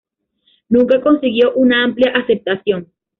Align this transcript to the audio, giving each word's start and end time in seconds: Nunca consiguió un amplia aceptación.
Nunca 0.69 0.99
consiguió 0.99 1.53
un 1.53 1.73
amplia 1.75 2.09
aceptación. 2.15 2.91